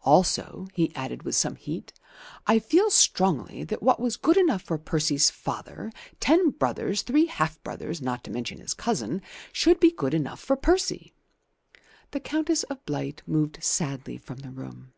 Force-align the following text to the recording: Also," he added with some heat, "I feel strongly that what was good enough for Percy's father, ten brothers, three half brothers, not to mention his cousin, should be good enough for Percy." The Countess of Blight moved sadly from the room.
Also," 0.00 0.66
he 0.72 0.94
added 0.96 1.24
with 1.24 1.34
some 1.34 1.56
heat, 1.56 1.92
"I 2.46 2.58
feel 2.58 2.88
strongly 2.88 3.64
that 3.64 3.82
what 3.82 4.00
was 4.00 4.16
good 4.16 4.38
enough 4.38 4.62
for 4.62 4.78
Percy's 4.78 5.28
father, 5.30 5.92
ten 6.20 6.48
brothers, 6.48 7.02
three 7.02 7.26
half 7.26 7.62
brothers, 7.62 8.00
not 8.00 8.24
to 8.24 8.30
mention 8.30 8.60
his 8.60 8.72
cousin, 8.72 9.20
should 9.52 9.78
be 9.80 9.90
good 9.90 10.14
enough 10.14 10.40
for 10.40 10.56
Percy." 10.56 11.12
The 12.12 12.20
Countess 12.20 12.62
of 12.62 12.82
Blight 12.86 13.20
moved 13.26 13.62
sadly 13.62 14.16
from 14.16 14.38
the 14.38 14.52
room. 14.52 14.94